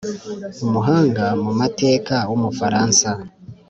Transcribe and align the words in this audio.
umuhanga 0.65 1.25
mu 1.43 1.51
mateka 1.59 2.15
w'umufaransa, 2.29 3.09